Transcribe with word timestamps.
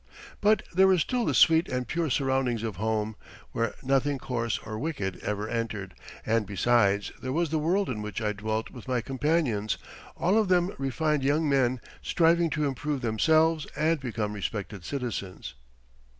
But 0.41 0.63
there 0.73 0.87
were 0.87 0.97
still 0.97 1.25
the 1.25 1.35
sweet 1.35 1.67
and 1.69 1.87
pure 1.87 2.09
surroundings 2.09 2.63
of 2.63 2.77
home, 2.77 3.15
where 3.51 3.75
nothing 3.83 4.17
coarse 4.17 4.57
or 4.65 4.79
wicked 4.79 5.17
ever 5.21 5.47
entered, 5.47 5.93
and 6.25 6.47
besides, 6.47 7.11
there 7.21 7.31
was 7.31 7.51
the 7.51 7.59
world 7.59 7.87
in 7.87 8.01
which 8.01 8.19
I 8.19 8.33
dwelt 8.33 8.71
with 8.71 8.87
my 8.87 9.01
companions, 9.01 9.77
all 10.17 10.39
of 10.39 10.47
them 10.47 10.73
refined 10.79 11.23
young 11.23 11.47
men, 11.47 11.79
striving 12.01 12.49
to 12.49 12.65
improve 12.65 13.01
themselves 13.01 13.67
and 13.75 13.99
become 13.99 14.33
respected 14.33 14.83
citizens. 14.83 15.53